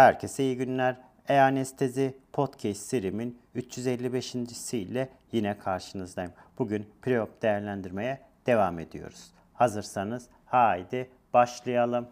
Herkese 0.00 0.44
iyi 0.44 0.56
günler. 0.56 0.96
E-Anestezi 1.28 2.14
Podcast 2.32 2.80
serimin 2.80 3.38
355. 3.54 4.34
ile 4.74 5.08
yine 5.32 5.58
karşınızdayım. 5.58 6.32
Bugün 6.58 6.86
preop 7.02 7.42
değerlendirmeye 7.42 8.20
devam 8.46 8.78
ediyoruz. 8.78 9.30
Hazırsanız 9.52 10.28
haydi 10.46 11.10
başlayalım. 11.32 12.08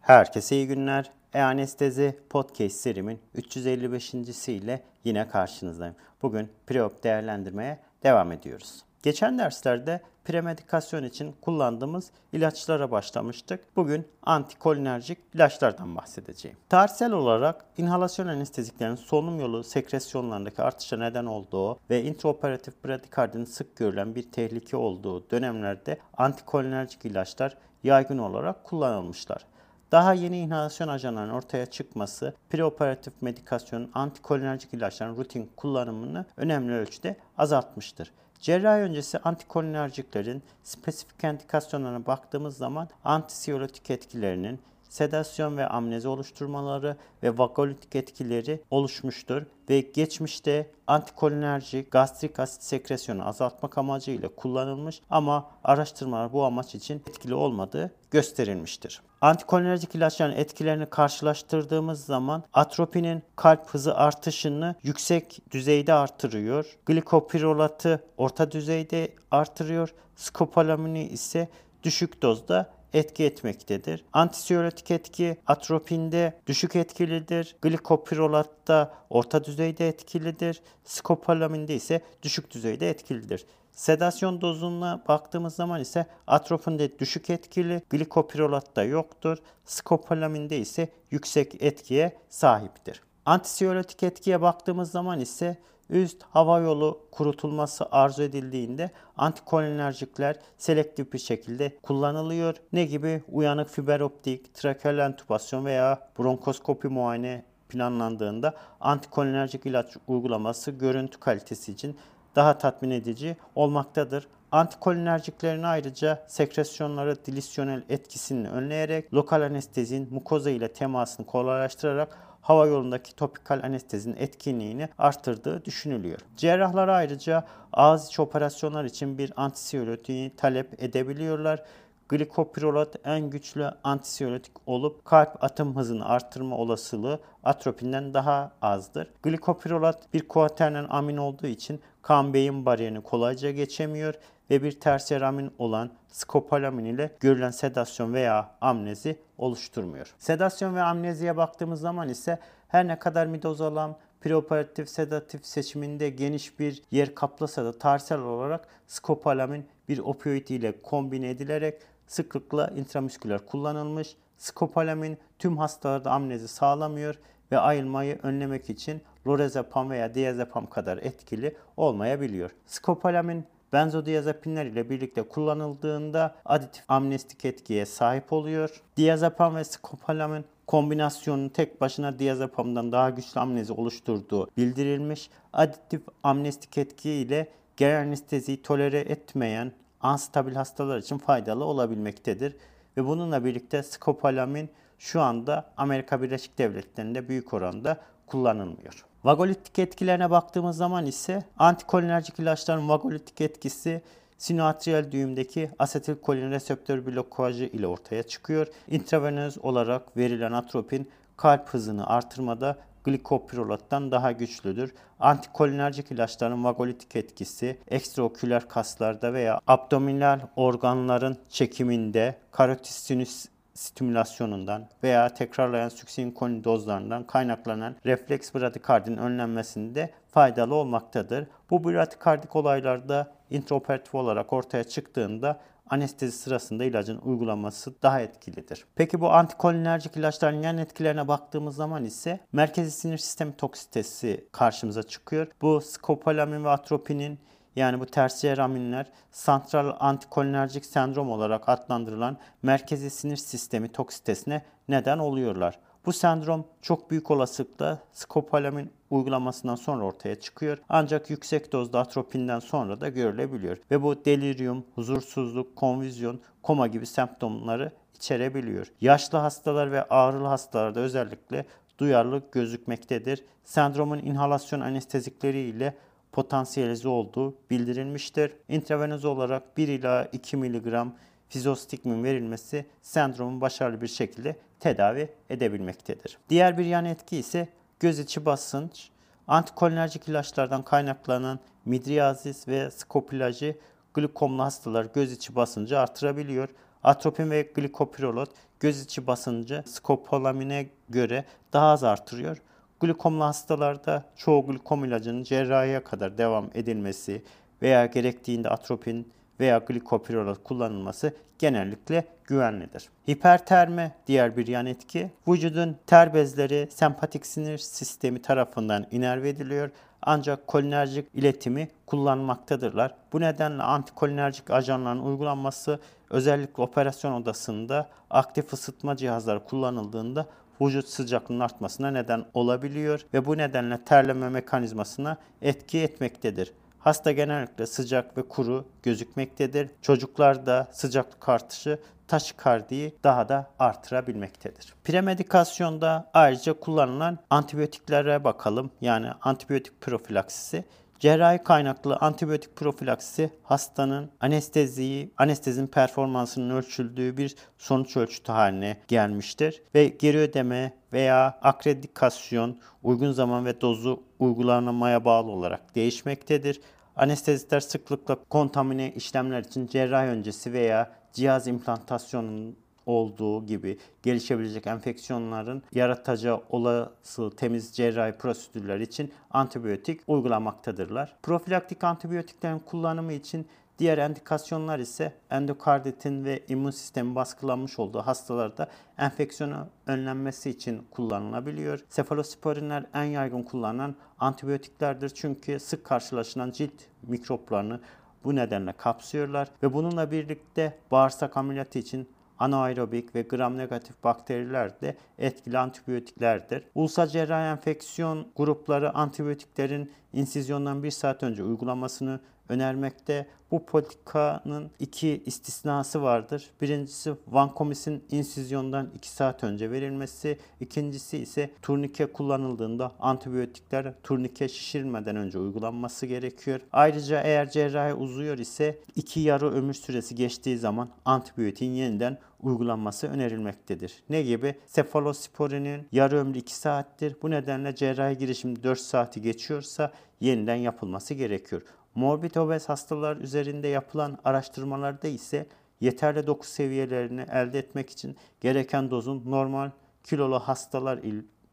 Herkese 0.00 0.56
iyi 0.56 0.66
günler. 0.66 1.17
E-Anestezi 1.34 2.18
Podcast 2.30 2.76
serimin 2.76 3.20
355. 3.34 4.14
ile 4.48 4.82
yine 5.04 5.28
karşınızdayım. 5.28 5.94
Bugün 6.22 6.48
preop 6.66 7.04
değerlendirmeye 7.04 7.78
devam 8.02 8.32
ediyoruz. 8.32 8.82
Geçen 9.02 9.38
derslerde 9.38 10.00
premedikasyon 10.24 11.04
için 11.04 11.34
kullandığımız 11.40 12.10
ilaçlara 12.32 12.90
başlamıştık. 12.90 13.76
Bugün 13.76 14.06
antikolinerjik 14.22 15.18
ilaçlardan 15.34 15.96
bahsedeceğim. 15.96 16.56
Tarihsel 16.68 17.12
olarak 17.12 17.64
inhalasyon 17.78 18.26
anesteziklerin 18.26 18.94
solunum 18.94 19.40
yolu 19.40 19.64
sekresyonlarındaki 19.64 20.62
artışa 20.62 20.96
neden 20.96 21.26
olduğu 21.26 21.78
ve 21.90 22.02
intraoperatif 22.02 22.84
bradikardinin 22.84 23.44
sık 23.44 23.76
görülen 23.76 24.14
bir 24.14 24.32
tehlike 24.32 24.76
olduğu 24.76 25.30
dönemlerde 25.30 25.98
antikolinerjik 26.16 27.04
ilaçlar 27.04 27.56
yaygın 27.84 28.18
olarak 28.18 28.64
kullanılmışlar. 28.64 29.46
Daha 29.92 30.14
yeni 30.14 30.38
inhalasyon 30.38 30.88
ajanlarının 30.88 31.32
ortaya 31.32 31.66
çıkması, 31.66 32.34
preoperatif 32.50 33.12
medikasyonun 33.20 33.90
antikolinerjik 33.94 34.74
ilaçların 34.74 35.16
rutin 35.16 35.50
kullanımını 35.56 36.24
önemli 36.36 36.72
ölçüde 36.72 37.16
azaltmıştır. 37.38 38.12
Cerrahi 38.40 38.80
öncesi 38.80 39.18
antikolinerjiklerin 39.18 40.42
spesifik 40.64 41.24
indikasyonlarına 41.24 42.06
baktığımız 42.06 42.56
zaman 42.56 42.88
antisiyotik 43.04 43.90
etkilerinin 43.90 44.60
sedasyon 44.88 45.56
ve 45.56 45.66
amnezi 45.66 46.08
oluşturmaları 46.08 46.96
ve 47.22 47.38
vagolitik 47.38 47.96
etkileri 47.96 48.60
oluşmuştur 48.70 49.42
ve 49.70 49.80
geçmişte 49.80 50.70
antikolinerjik 50.86 51.90
gastrik 51.90 52.40
asit 52.40 52.62
sekresyonu 52.62 53.28
azaltmak 53.28 53.78
amacıyla 53.78 54.28
kullanılmış 54.28 55.00
ama 55.10 55.50
araştırmalar 55.64 56.32
bu 56.32 56.44
amaç 56.44 56.74
için 56.74 57.02
etkili 57.08 57.34
olmadığı 57.34 57.92
gösterilmiştir. 58.10 59.02
Antikolinerjik 59.20 59.94
ilaçların 59.94 60.36
etkilerini 60.36 60.86
karşılaştırdığımız 60.86 62.04
zaman 62.04 62.42
atropinin 62.52 63.22
kalp 63.36 63.68
hızı 63.68 63.94
artışını 63.94 64.74
yüksek 64.82 65.40
düzeyde 65.50 65.92
artırıyor. 65.92 66.78
Glikopirolatı 66.86 68.04
orta 68.16 68.50
düzeyde 68.50 69.14
artırıyor. 69.30 69.94
Skopolamini 70.16 71.08
ise 71.08 71.48
düşük 71.82 72.22
dozda 72.22 72.70
etki 72.94 73.24
etmektedir. 73.24 74.04
Antisiyolitik 74.12 74.90
etki 74.90 75.36
atropinde 75.46 76.40
düşük 76.46 76.76
etkilidir. 76.76 77.56
Glikopirolatta 77.62 78.94
orta 79.10 79.44
düzeyde 79.44 79.88
etkilidir. 79.88 80.62
Skopolaminde 80.84 81.74
ise 81.74 82.00
düşük 82.22 82.50
düzeyde 82.50 82.90
etkilidir. 82.90 83.46
Sedasyon 83.72 84.40
dozuna 84.40 85.04
baktığımız 85.08 85.54
zaman 85.54 85.80
ise 85.80 86.06
atropinde 86.26 86.98
düşük 86.98 87.30
etkili, 87.30 87.82
glikopirolatta 87.90 88.82
yoktur. 88.82 89.38
Skopolaminde 89.64 90.58
ise 90.58 90.88
yüksek 91.10 91.62
etkiye 91.62 92.16
sahiptir. 92.28 93.02
Antisiyolitik 93.26 94.02
etkiye 94.02 94.40
baktığımız 94.40 94.90
zaman 94.90 95.20
ise 95.20 95.58
üst 95.90 96.22
hava 96.22 96.60
yolu 96.60 97.00
kurutulması 97.10 97.86
arzu 97.90 98.22
edildiğinde 98.22 98.90
antikolinerjikler 99.16 100.36
selektif 100.58 101.12
bir 101.12 101.18
şekilde 101.18 101.78
kullanılıyor. 101.82 102.54
Ne 102.72 102.84
gibi? 102.84 103.22
Uyanık 103.28 103.70
fiber 103.70 104.00
optik, 104.00 104.54
trakeal 104.54 104.98
entübasyon 104.98 105.64
veya 105.64 106.08
bronkoskopi 106.18 106.88
muayene 106.88 107.44
planlandığında 107.68 108.54
antikolinerjik 108.80 109.66
ilaç 109.66 109.96
uygulaması 110.06 110.70
görüntü 110.70 111.20
kalitesi 111.20 111.72
için 111.72 111.98
daha 112.36 112.58
tatmin 112.58 112.90
edici 112.90 113.36
olmaktadır. 113.54 114.28
Antikolinerjiklerin 114.52 115.62
ayrıca 115.62 116.24
sekresyonları 116.28 117.24
dilisyonel 117.24 117.82
etkisini 117.88 118.48
önleyerek 118.48 119.14
lokal 119.14 119.42
anestezin 119.42 120.08
mukoza 120.14 120.50
ile 120.50 120.72
temasını 120.72 121.26
kolaylaştırarak 121.26 122.27
hava 122.48 122.66
yolundaki 122.66 123.16
topikal 123.16 123.62
anestezinin 123.62 124.16
etkinliğini 124.16 124.88
arttırdığı 124.98 125.64
düşünülüyor. 125.64 126.18
Cerrahlar 126.36 126.88
ayrıca 126.88 127.44
ağız 127.72 128.06
içi 128.06 128.22
operasyonlar 128.22 128.84
için 128.84 129.18
bir 129.18 129.32
antisiyolotiği 129.36 130.36
talep 130.36 130.82
edebiliyorlar. 130.82 131.62
Glikopirolat 132.08 132.96
en 133.04 133.30
güçlü 133.30 133.70
antisiyolitik 133.84 134.52
olup 134.66 135.04
kalp 135.04 135.44
atım 135.44 135.76
hızını 135.76 136.08
arttırma 136.08 136.56
olasılığı 136.56 137.20
atropinden 137.44 138.14
daha 138.14 138.52
azdır. 138.62 139.10
Glikopirolat 139.22 140.14
bir 140.14 140.28
kuaternen 140.28 140.86
amin 140.90 141.16
olduğu 141.16 141.46
için 141.46 141.80
kan 142.02 142.34
beyin 142.34 142.66
bariyerini 142.66 143.00
kolayca 143.00 143.50
geçemiyor 143.50 144.14
ve 144.50 144.62
bir 144.62 144.80
tersiyer 144.80 145.20
amin 145.20 145.50
olan 145.58 145.90
skopolamin 146.08 146.84
ile 146.84 147.10
görülen 147.20 147.50
sedasyon 147.50 148.14
veya 148.14 148.50
amnezi 148.60 149.16
oluşturmuyor. 149.38 150.14
Sedasyon 150.18 150.74
ve 150.74 150.82
amneziye 150.82 151.36
baktığımız 151.36 151.80
zaman 151.80 152.08
ise 152.08 152.38
her 152.68 152.88
ne 152.88 152.98
kadar 152.98 153.26
midazolam 153.26 153.98
preoperatif 154.20 154.88
sedatif 154.88 155.46
seçiminde 155.46 156.10
geniş 156.10 156.58
bir 156.58 156.82
yer 156.90 157.14
kaplasa 157.14 157.64
da 157.64 157.78
tarihsel 157.78 158.18
olarak 158.18 158.68
skopolamin 158.86 159.66
bir 159.88 159.98
opioid 159.98 160.48
ile 160.48 160.82
kombine 160.82 161.30
edilerek 161.30 161.82
sıklıkla 162.06 162.68
intramüsküler 162.68 163.46
kullanılmış. 163.46 164.16
Skopolamin 164.38 165.18
tüm 165.38 165.58
hastalarda 165.58 166.10
amnezi 166.10 166.48
sağlamıyor 166.48 167.14
ve 167.52 167.58
ayılmayı 167.58 168.18
önlemek 168.22 168.70
için 168.70 169.02
lorazepam 169.26 169.90
veya 169.90 170.14
diazepam 170.14 170.66
kadar 170.66 170.98
etkili 170.98 171.56
olmayabiliyor. 171.76 172.50
Skopolamin 172.66 173.44
benzodiazepinler 173.72 174.66
ile 174.66 174.90
birlikte 174.90 175.22
kullanıldığında 175.22 176.34
aditif 176.44 176.84
amnestik 176.88 177.44
etkiye 177.44 177.86
sahip 177.86 178.32
oluyor. 178.32 178.82
Diazepam 178.96 179.56
ve 179.56 179.64
skopolamin 179.64 180.44
kombinasyonun 180.66 181.48
tek 181.48 181.80
başına 181.80 182.18
diazepamdan 182.18 182.92
daha 182.92 183.10
güçlü 183.10 183.40
amnezi 183.40 183.72
oluşturduğu 183.72 184.48
bildirilmiş. 184.56 185.30
Aditif 185.52 186.02
amnestik 186.22 186.78
etki 186.78 187.10
ile 187.10 187.48
genel 187.76 188.02
anesteziyi 188.02 188.62
tolere 188.62 188.98
etmeyen 188.98 189.72
anstabil 190.00 190.54
hastalar 190.54 190.98
için 190.98 191.18
faydalı 191.18 191.64
olabilmektedir. 191.64 192.56
Ve 192.96 193.06
bununla 193.06 193.44
birlikte 193.44 193.82
skopolamin 193.82 194.70
şu 194.98 195.20
anda 195.20 195.72
Amerika 195.76 196.22
Birleşik 196.22 196.58
Devletleri'nde 196.58 197.28
büyük 197.28 197.54
oranda 197.54 198.00
kullanılmıyor. 198.26 199.07
Vagolitik 199.28 199.78
etkilerine 199.78 200.30
baktığımız 200.30 200.76
zaman 200.76 201.06
ise 201.06 201.42
antikolinerjik 201.58 202.38
ilaçların 202.38 202.88
vagolitik 202.88 203.40
etkisi 203.40 204.02
sinoatriyal 204.38 205.12
düğümdeki 205.12 205.70
asetilkolin 205.78 206.50
reseptör 206.50 207.06
blokajı 207.06 207.64
ile 207.64 207.86
ortaya 207.86 208.22
çıkıyor. 208.22 208.66
İntravenöz 208.90 209.58
olarak 209.58 210.16
verilen 210.16 210.52
atropin 210.52 211.08
kalp 211.36 211.68
hızını 211.68 212.06
artırmada 212.06 212.76
glikopirolattan 213.04 214.10
daha 214.10 214.32
güçlüdür. 214.32 214.94
Antikolinerjik 215.20 216.10
ilaçların 216.10 216.64
vagolitik 216.64 217.16
etkisi 217.16 217.78
ekstraoküler 217.88 218.68
kaslarda 218.68 219.32
veya 219.32 219.60
abdominal 219.66 220.40
organların 220.56 221.36
çekiminde 221.48 222.38
karotis 222.52 222.96
sinüs 222.96 223.46
stimülasyonundan 223.78 224.88
veya 225.02 225.28
tekrarlayan 225.28 225.88
süksinkolin 225.88 226.64
dozlarından 226.64 227.26
kaynaklanan 227.26 227.96
refleks 228.06 228.54
bradikardinin 228.54 229.16
önlenmesinde 229.16 230.10
faydalı 230.30 230.74
olmaktadır. 230.74 231.46
Bu 231.70 231.84
bradikardik 231.84 232.56
olaylarda 232.56 233.32
intraoperatif 233.50 234.14
olarak 234.14 234.52
ortaya 234.52 234.84
çıktığında 234.84 235.60
anestezi 235.90 236.38
sırasında 236.38 236.84
ilacın 236.84 237.18
uygulanması 237.18 238.02
daha 238.02 238.20
etkilidir. 238.20 238.84
Peki 238.94 239.20
bu 239.20 239.30
antikolinerjik 239.30 240.16
ilaçların 240.16 240.62
yan 240.62 240.78
etkilerine 240.78 241.28
baktığımız 241.28 241.76
zaman 241.76 242.04
ise 242.04 242.40
merkezi 242.52 242.90
sinir 242.90 243.18
sistemi 243.18 243.56
toksitesi 243.56 244.48
karşımıza 244.52 245.02
çıkıyor. 245.02 245.46
Bu 245.62 245.80
skopolamin 245.80 246.64
ve 246.64 246.70
atropinin 246.70 247.38
yani 247.78 248.00
bu 248.00 248.06
tersiyer 248.06 248.58
aminler 248.58 249.06
santral 249.30 249.96
antikolinerjik 250.00 250.86
sendrom 250.86 251.30
olarak 251.30 251.68
adlandırılan 251.68 252.36
merkezi 252.62 253.10
sinir 253.10 253.36
sistemi 253.36 253.88
toksitesine 253.88 254.62
neden 254.88 255.18
oluyorlar. 255.18 255.78
Bu 256.06 256.12
sendrom 256.12 256.64
çok 256.82 257.10
büyük 257.10 257.30
olasılıkla 257.30 257.98
skopolamin 258.12 258.90
uygulamasından 259.10 259.74
sonra 259.74 260.04
ortaya 260.04 260.40
çıkıyor. 260.40 260.78
Ancak 260.88 261.30
yüksek 261.30 261.72
dozda 261.72 262.00
atropinden 262.00 262.58
sonra 262.58 263.00
da 263.00 263.08
görülebiliyor. 263.08 263.76
Ve 263.90 264.02
bu 264.02 264.24
delirium, 264.24 264.84
huzursuzluk, 264.94 265.76
konvizyon, 265.76 266.40
koma 266.62 266.86
gibi 266.86 267.06
semptomları 267.06 267.92
içerebiliyor. 268.14 268.92
Yaşlı 269.00 269.38
hastalar 269.38 269.92
ve 269.92 270.02
ağrılı 270.02 270.46
hastalarda 270.46 271.00
özellikle 271.00 271.66
duyarlı 271.98 272.42
gözükmektedir. 272.52 273.44
Sendromun 273.64 274.18
inhalasyon 274.18 274.80
anestezikleri 274.80 275.58
ile 275.58 275.94
potansiyelize 276.32 277.08
olduğu 277.08 277.54
bildirilmiştir. 277.70 278.52
İntravenöz 278.68 279.24
olarak 279.24 279.76
1 279.76 279.88
ila 279.88 280.28
2 280.32 280.56
mg 280.56 281.06
fizostigmin 281.48 282.24
verilmesi 282.24 282.86
sendromu 283.02 283.60
başarılı 283.60 284.00
bir 284.00 284.06
şekilde 284.06 284.56
tedavi 284.80 285.28
edebilmektedir. 285.50 286.38
Diğer 286.48 286.78
bir 286.78 286.84
yan 286.84 287.04
etki 287.04 287.36
ise 287.36 287.68
göz 288.00 288.18
içi 288.18 288.44
basınç, 288.44 289.08
antikolinerjik 289.46 290.28
ilaçlardan 290.28 290.82
kaynaklanan 290.82 291.60
midriazis 291.84 292.68
ve 292.68 292.90
skopulaji 292.90 293.78
glikomlu 294.14 294.62
hastalar 294.62 295.06
göz 295.14 295.32
içi 295.32 295.56
basıncı 295.56 295.98
artırabiliyor. 295.98 296.68
Atropin 297.02 297.50
ve 297.50 297.62
glikopirolot 297.74 298.50
göz 298.80 299.02
içi 299.02 299.26
basıncı 299.26 299.82
skopolamine 299.86 300.86
göre 301.08 301.44
daha 301.72 301.86
az 301.86 302.04
artırıyor. 302.04 302.62
Glikomlu 303.00 303.44
hastalarda 303.44 304.24
çoğu 304.36 304.66
glikom 304.66 305.04
ilacının 305.04 305.42
cerrahiye 305.42 306.04
kadar 306.04 306.38
devam 306.38 306.70
edilmesi 306.74 307.42
veya 307.82 308.06
gerektiğinde 308.06 308.68
atropin 308.68 309.32
veya 309.60 309.78
glikopirolot 309.78 310.64
kullanılması 310.64 311.32
genellikle 311.58 312.24
güvenlidir. 312.44 313.08
Hiperterme 313.30 314.12
diğer 314.26 314.56
bir 314.56 314.66
yan 314.66 314.86
etki. 314.86 315.30
Vücudun 315.48 315.96
ter 316.06 316.34
bezleri 316.34 316.88
sempatik 316.90 317.46
sinir 317.46 317.78
sistemi 317.78 318.42
tarafından 318.42 319.06
inerve 319.10 319.48
ediliyor 319.48 319.90
ancak 320.22 320.66
kolinerjik 320.66 321.26
iletimi 321.34 321.88
kullanmaktadırlar. 322.06 323.14
Bu 323.32 323.40
nedenle 323.40 323.82
antikolinerjik 323.82 324.70
ajanların 324.70 325.18
uygulanması 325.18 326.00
özellikle 326.30 326.82
operasyon 326.82 327.32
odasında 327.32 328.08
aktif 328.30 328.72
ısıtma 328.72 329.16
cihazları 329.16 329.64
kullanıldığında 329.64 330.46
vücut 330.80 331.08
sıcaklığının 331.08 331.60
artmasına 331.60 332.10
neden 332.10 332.44
olabiliyor 332.54 333.20
ve 333.34 333.46
bu 333.46 333.58
nedenle 333.58 334.04
terleme 334.04 334.48
mekanizmasına 334.48 335.36
etki 335.62 335.98
etmektedir. 335.98 336.72
Hasta 336.98 337.32
genellikle 337.32 337.86
sıcak 337.86 338.38
ve 338.38 338.42
kuru 338.42 338.84
gözükmektedir. 339.02 339.90
Çocuklarda 340.02 340.88
sıcaklık 340.92 341.48
artışı 341.48 341.98
taşikardiyi 342.28 343.14
daha 343.24 343.48
da 343.48 343.70
artırabilmektedir. 343.78 344.94
Premedikasyonda 345.04 346.30
ayrıca 346.34 346.72
kullanılan 346.72 347.38
antibiyotiklere 347.50 348.44
bakalım. 348.44 348.90
Yani 349.00 349.28
antibiyotik 349.42 350.00
profilaksisi. 350.00 350.84
Cerrahi 351.20 351.58
kaynaklı 351.58 352.16
antibiyotik 352.16 352.76
profilaksisi 352.76 353.50
hastanın 353.62 354.30
anesteziyi, 354.40 355.30
anestezin 355.38 355.86
performansının 355.86 356.76
ölçüldüğü 356.76 357.36
bir 357.36 357.56
sonuç 357.78 358.16
ölçütü 358.16 358.52
haline 358.52 358.96
gelmiştir 359.08 359.82
ve 359.94 360.08
geri 360.08 360.38
ödeme 360.38 360.92
veya 361.12 361.58
akredikasyon 361.62 362.78
uygun 363.02 363.32
zaman 363.32 363.64
ve 363.64 363.80
dozu 363.80 364.22
uygulanmaya 364.38 365.24
bağlı 365.24 365.50
olarak 365.50 365.94
değişmektedir. 365.94 366.80
Anestezistler 367.16 367.80
sıklıkla 367.80 368.36
kontamine 368.50 369.12
işlemler 369.12 369.60
için 369.60 369.86
cerrahi 369.86 370.26
öncesi 370.26 370.72
veya 370.72 371.12
cihaz 371.32 371.66
implantasyonunun 371.66 372.76
olduğu 373.08 373.66
gibi 373.66 373.98
gelişebilecek 374.22 374.86
enfeksiyonların 374.86 375.82
yaratacağı 375.92 376.62
olası 376.70 377.50
temiz 377.56 377.92
cerrahi 377.96 378.32
prosedürler 378.32 379.00
için 379.00 379.32
antibiyotik 379.50 380.20
uygulamaktadırlar. 380.26 381.36
Profilaktik 381.42 382.04
antibiyotiklerin 382.04 382.78
kullanımı 382.78 383.32
için 383.32 383.66
diğer 383.98 384.18
endikasyonlar 384.18 384.98
ise 384.98 385.32
endokarditin 385.50 386.44
ve 386.44 386.62
immün 386.68 386.90
sistemi 386.90 387.34
baskılanmış 387.34 387.98
olduğu 387.98 388.18
hastalarda 388.18 388.88
enfeksiyonu 389.18 389.86
önlenmesi 390.06 390.70
için 390.70 391.06
kullanılabiliyor. 391.10 392.04
Sefalosporinler 392.08 393.06
en 393.14 393.24
yaygın 393.24 393.62
kullanılan 393.62 394.14
antibiyotiklerdir 394.38 395.28
çünkü 395.28 395.80
sık 395.80 396.04
karşılaşılan 396.04 396.70
cilt 396.70 396.92
mikroplarını 397.22 398.00
bu 398.44 398.56
nedenle 398.56 398.92
kapsıyorlar 398.92 399.68
ve 399.82 399.92
bununla 399.92 400.30
birlikte 400.30 400.98
bağırsak 401.10 401.56
ameliyatı 401.56 401.98
için 401.98 402.28
anaerobik 402.58 403.34
ve 403.34 403.42
gram 403.42 403.78
negatif 403.78 404.24
bakteriler 404.24 405.00
de 405.00 405.16
etkili 405.38 405.78
antibiyotiklerdir. 405.78 406.84
Ulusal 406.94 407.26
cerrahi 407.26 407.72
enfeksiyon 407.72 408.46
grupları 408.56 409.14
antibiyotiklerin 409.14 410.10
insizyondan 410.32 411.02
bir 411.02 411.10
saat 411.10 411.42
önce 411.42 411.64
uygulamasını 411.64 412.40
önermekte. 412.68 413.46
Bu 413.70 413.86
politikanın 413.86 414.90
iki 414.98 415.42
istisnası 415.46 416.22
vardır. 416.22 416.70
Birincisi 416.80 417.34
vankomisin 417.48 418.24
insizyondan 418.30 419.10
2 419.14 419.28
saat 419.28 419.64
önce 419.64 419.90
verilmesi. 419.90 420.58
İkincisi 420.80 421.38
ise 421.38 421.70
turnike 421.82 422.26
kullanıldığında 422.26 423.12
antibiyotikler 423.20 424.14
turnike 424.22 424.68
şişirilmeden 424.68 425.36
önce 425.36 425.58
uygulanması 425.58 426.26
gerekiyor. 426.26 426.80
Ayrıca 426.92 427.40
eğer 427.40 427.70
cerrahi 427.70 428.14
uzuyor 428.14 428.58
ise 428.58 428.98
2 429.16 429.40
yarı 429.40 429.70
ömür 429.72 429.94
süresi 429.94 430.34
geçtiği 430.34 430.78
zaman 430.78 431.08
antibiyotin 431.24 431.90
yeniden 431.90 432.38
uygulanması 432.60 433.26
önerilmektedir. 433.26 434.22
Ne 434.30 434.42
gibi? 434.42 434.74
Sefalosporinin 434.86 436.08
yarı 436.12 436.36
ömrü 436.36 436.58
2 436.58 436.76
saattir. 436.76 437.36
Bu 437.42 437.50
nedenle 437.50 437.94
cerrahi 437.94 438.38
girişim 438.38 438.82
4 438.82 439.00
saati 439.00 439.42
geçiyorsa 439.42 440.12
yeniden 440.40 440.76
yapılması 440.76 441.34
gerekiyor. 441.34 441.82
Morbid 442.14 442.54
obez 442.54 442.88
hastalar 442.88 443.36
üzerinde 443.36 443.88
yapılan 443.88 444.38
araştırmalarda 444.44 445.28
ise 445.28 445.66
yeterli 446.00 446.46
doku 446.46 446.66
seviyelerini 446.66 447.46
elde 447.52 447.78
etmek 447.78 448.10
için 448.10 448.36
gereken 448.60 449.10
dozun 449.10 449.42
normal 449.50 449.90
kilolu 450.24 450.58
hastalar 450.58 451.18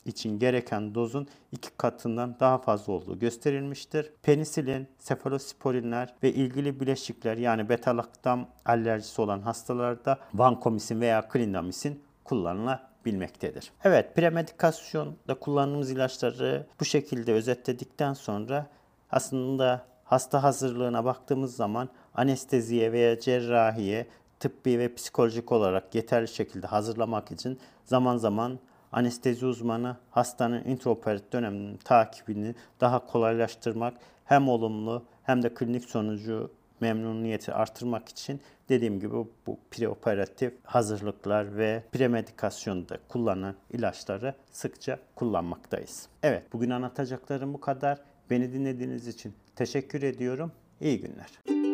için 0.06 0.40
gereken 0.40 0.96
dozun 0.96 1.28
iki 1.52 1.70
katından 1.78 2.36
daha 2.40 2.58
fazla 2.58 2.94
olduğu 2.94 3.20
gösterilmiştir. 3.20 4.12
Penisilin, 4.24 4.88
sefalosporinler 4.98 6.14
ve 6.24 6.34
ilgili 6.34 6.80
bileşikler 6.80 7.38
yani 7.38 7.70
beta-laktam 7.70 8.48
alerjisi 8.66 9.22
olan 9.22 9.42
hastalarda 9.42 10.20
vankomisin 10.34 11.02
veya 11.02 11.28
klindamisin 11.28 12.04
kullanılabilmektedir. 12.24 13.72
Evet, 13.84 14.16
premedikasyonda 14.16 15.34
kullandığımız 15.40 15.92
ilaçları 15.92 16.68
bu 16.80 16.86
şekilde 16.86 17.34
özetledikten 17.34 18.14
sonra 18.14 18.68
aslında 19.12 19.86
hasta 20.04 20.44
hazırlığına 20.44 21.06
baktığımız 21.06 21.56
zaman 21.56 21.90
anesteziye 22.16 22.92
veya 22.92 23.20
cerrahiye 23.20 24.08
tıbbi 24.40 24.80
ve 24.80 24.94
psikolojik 24.94 25.52
olarak 25.52 25.96
yeterli 25.96 26.28
şekilde 26.28 26.68
hazırlamak 26.68 27.32
için 27.32 27.60
zaman 27.86 28.18
zaman 28.18 28.60
anestezi 28.96 29.46
uzmanı 29.46 29.98
hastanın 30.10 30.64
intraoperatif 30.66 31.32
döneminin 31.32 31.78
takibini 31.78 32.56
daha 32.82 33.06
kolaylaştırmak 33.06 33.94
hem 34.26 34.50
olumlu 34.50 35.04
hem 35.24 35.44
de 35.44 35.54
klinik 35.54 35.86
sonucu 35.86 36.52
memnuniyeti 36.82 37.54
artırmak 37.54 38.10
için 38.10 38.42
dediğim 38.70 39.00
gibi 39.00 39.14
bu 39.48 39.60
preoperatif 39.72 40.54
hazırlıklar 40.64 41.58
ve 41.58 41.84
premedikasyonda 41.92 42.98
kullanılan 43.10 43.56
ilaçları 43.70 44.36
sıkça 44.52 45.00
kullanmaktayız. 45.16 46.08
Evet 46.24 46.44
bugün 46.54 46.70
anlatacaklarım 46.70 47.54
bu 47.54 47.60
kadar. 47.60 48.00
Beni 48.30 48.54
dinlediğiniz 48.54 49.08
için 49.08 49.34
teşekkür 49.56 50.04
ediyorum. 50.04 50.52
İyi 50.82 51.02
günler. 51.02 51.65